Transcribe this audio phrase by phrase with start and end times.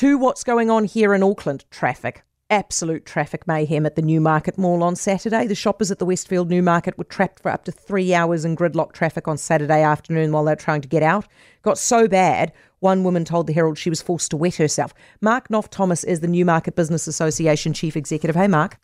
[0.00, 2.22] To what's going on here in Auckland traffic.
[2.48, 5.46] Absolute traffic mayhem at the Newmarket Mall on Saturday.
[5.46, 8.94] The shoppers at the Westfield Newmarket were trapped for up to three hours in gridlock
[8.94, 11.28] traffic on Saturday afternoon while they were trying to get out.
[11.60, 14.94] Got so bad, one woman told the Herald she was forced to wet herself.
[15.20, 18.36] Mark Knoff-Thomas is the Newmarket Business Association Chief Executive.
[18.36, 18.78] Hey, Mark.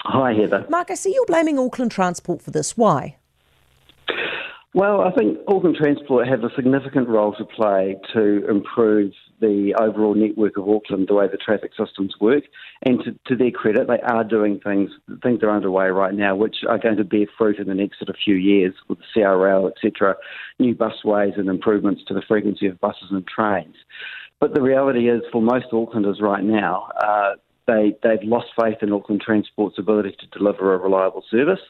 [0.00, 0.66] Hi, Heather.
[0.68, 2.76] Mark, I see you're blaming Auckland Transport for this.
[2.76, 3.16] Why?
[4.74, 10.14] Well, I think Auckland Transport have a significant role to play to improve the overall
[10.14, 12.44] network of Auckland, the way the traffic systems work.
[12.82, 14.90] And to, to, their credit, they are doing things,
[15.22, 18.08] things are underway right now, which are going to bear fruit in the next sort
[18.08, 20.16] of few years with the CRL, etc.,
[20.58, 23.76] new busways and improvements to the frequency of buses and trains.
[24.40, 27.34] But the reality is, for most Aucklanders right now, uh,
[27.66, 31.60] they, they've lost faith in Auckland Transport's ability to deliver a reliable service.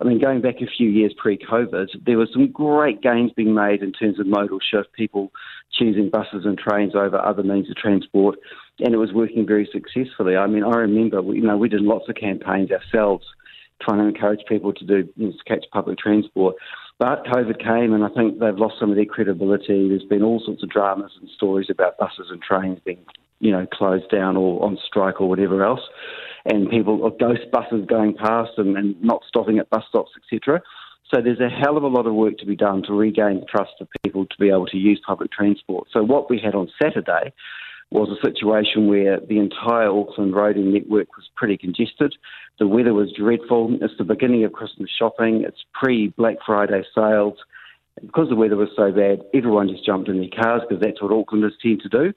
[0.00, 3.54] I mean, going back a few years pre COVID, there were some great gains being
[3.54, 5.32] made in terms of modal shift, people
[5.72, 8.38] choosing buses and trains over other means of transport,
[8.80, 10.36] and it was working very successfully.
[10.36, 13.24] I mean, I remember, you know, we did lots of campaigns ourselves
[13.80, 16.56] trying to encourage people to do, you know, to catch public transport.
[16.98, 19.88] But COVID came, and I think they've lost some of their credibility.
[19.88, 23.04] There's been all sorts of dramas and stories about buses and trains being,
[23.40, 25.82] you know, closed down or on strike or whatever else
[26.46, 30.62] and people or ghost buses going past and, and not stopping at bus stops, etc.
[31.12, 33.72] So there's a hell of a lot of work to be done to regain trust
[33.80, 35.88] of people to be able to use public transport.
[35.92, 37.32] So what we had on Saturday
[37.90, 42.16] was a situation where the entire Auckland roading network was pretty congested.
[42.58, 43.78] The weather was dreadful.
[43.80, 45.44] It's the beginning of Christmas shopping.
[45.46, 47.38] It's pre Black Friday sales.
[48.00, 51.12] Because the weather was so bad, everyone just jumped in their cars because that's what
[51.12, 52.12] Aucklanders tend to do.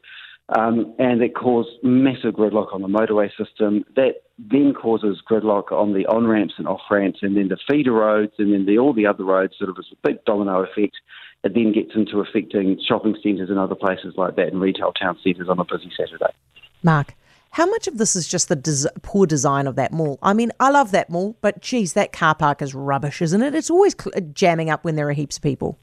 [0.57, 3.85] Um, and it caused massive gridlock on the motorway system.
[3.95, 7.91] That then causes gridlock on the on ramps and off ramps, and then the feeder
[7.91, 9.53] roads, and then the, all the other roads.
[9.59, 10.95] Sort of a big domino effect.
[11.43, 15.17] It then gets into affecting shopping centres and other places like that, and retail town
[15.23, 16.33] centres on a busy Saturday.
[16.81, 17.13] Mark,
[17.51, 20.19] how much of this is just the des- poor design of that mall?
[20.21, 23.53] I mean, I love that mall, but geez, that car park is rubbish, isn't it?
[23.55, 25.79] It's always cl- jamming up when there are heaps of people.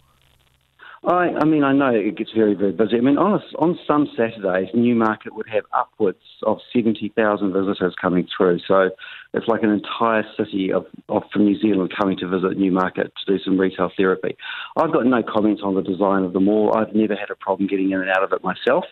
[1.04, 2.96] I, I mean, I know it gets very, very busy.
[2.96, 8.26] I mean, on, a, on some Saturdays, Newmarket would have upwards of 70,000 visitors coming
[8.36, 8.60] through.
[8.66, 8.90] So
[9.32, 13.36] it's like an entire city of, of from New Zealand coming to visit Newmarket to
[13.36, 14.36] do some retail therapy.
[14.76, 16.74] I've got no comments on the design of the mall.
[16.76, 18.84] I've never had a problem getting in and out of it myself.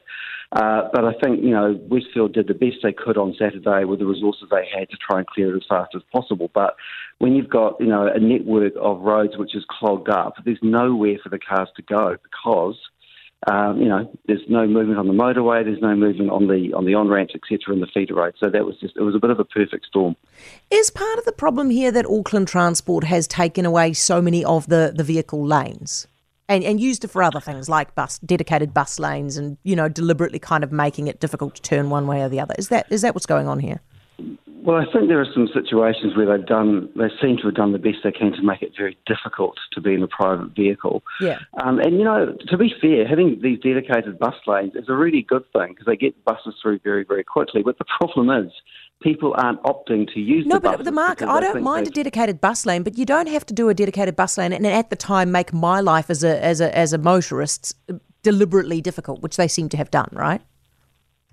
[0.52, 3.98] Uh, but I think, you know, Westfield did the best they could on Saturday with
[3.98, 6.50] the resources they had to try and clear it as fast as possible.
[6.54, 6.76] But
[7.18, 11.16] when you've got, you know, a network of roads which is clogged up, there's nowhere
[11.22, 12.76] for the cars to go because
[13.46, 16.86] um, you know, there's no movement on the motorway, there's no movement on the on
[16.86, 18.34] the on ramps, etc., in the feeder road.
[18.38, 20.16] So that was just it was a bit of a perfect storm.
[20.70, 24.68] Is part of the problem here that Auckland Transport has taken away so many of
[24.68, 26.06] the, the vehicle lanes?
[26.46, 29.88] And, and used it for other things like bus dedicated bus lanes and you know
[29.88, 32.54] deliberately kind of making it difficult to turn one way or the other.
[32.58, 33.80] Is that is that what's going on here?
[34.64, 37.72] Well, I think there are some situations where they've done, they seem to have done
[37.72, 41.02] the best they can to make it very difficult to be in a private vehicle.
[41.20, 41.38] Yeah.
[41.62, 45.20] Um, and, you know, to be fair, having these dedicated bus lanes is a really
[45.20, 47.62] good thing because they get buses through very, very quickly.
[47.62, 48.50] But the problem is,
[49.02, 52.40] people aren't opting to use no, the but the mark, I don't mind a dedicated
[52.40, 54.96] bus lane, but you don't have to do a dedicated bus lane and at the
[54.96, 57.76] time make my life as a as a as a motorist
[58.22, 60.40] deliberately difficult, which they seem to have done, right?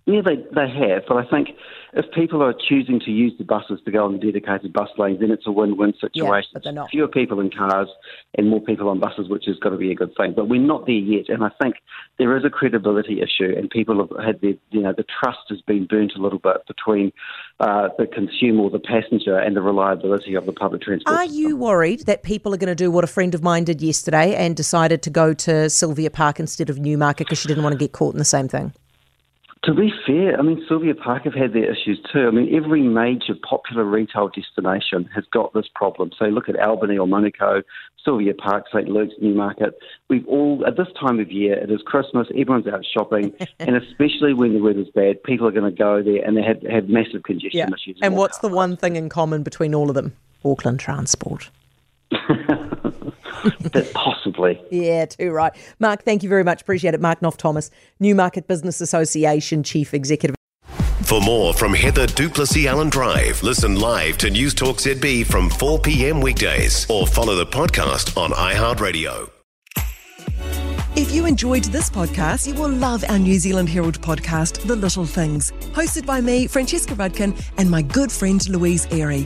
[0.05, 1.49] Yeah, they, they have, but I think
[1.93, 5.19] if people are choosing to use the buses to go on the dedicated bus lanes,
[5.19, 6.23] then it's a win-win situation.
[6.25, 6.89] Yeah, but they're not.
[6.89, 7.87] Fewer people in cars
[8.35, 10.33] and more people on buses, which has got to be a good thing.
[10.35, 11.75] But we're not there yet, and I think
[12.17, 15.61] there is a credibility issue, and people have had their, you know, the trust has
[15.61, 17.11] been burnt a little bit between
[17.59, 21.15] uh, the consumer or the passenger and the reliability of the public transport.
[21.15, 23.81] Are you worried that people are going to do what a friend of mine did
[23.83, 27.73] yesterday and decided to go to Sylvia Park instead of Newmarket because she didn't want
[27.73, 28.73] to get caught in the same thing?
[29.65, 32.27] To be fair, I mean, Sylvia Park have had their issues too.
[32.27, 36.09] I mean, every major popular retail destination has got this problem.
[36.17, 37.61] So look at Albany or Manukau,
[38.03, 38.87] Sylvia Park, St.
[38.87, 39.77] Luke's, Newmarket.
[40.09, 44.33] We've all, at this time of year, it is Christmas, everyone's out shopping, and especially
[44.33, 47.21] when the weather's bad, people are going to go there and they have, have massive
[47.21, 47.67] congestion yeah.
[47.67, 47.99] issues.
[48.01, 50.15] And what's the one thing in common between all of them?
[50.43, 51.51] Auckland Transport.
[53.59, 54.61] that possibly.
[54.71, 55.53] Yeah, too right.
[55.79, 56.61] Mark, thank you very much.
[56.61, 57.01] Appreciate it.
[57.01, 60.35] Mark Knoff-Thomas, Newmarket Business Association Chief Executive.
[61.03, 65.79] For more from Heather du Plessis-Allen Drive, listen live to News Talk ZB from 4
[65.79, 66.21] p.m.
[66.21, 69.29] weekdays or follow the podcast on iHeartRadio.
[70.95, 75.05] If you enjoyed this podcast, you will love our New Zealand Herald podcast, The Little
[75.05, 79.25] Things, hosted by me, Francesca Rudkin, and my good friend Louise Airy.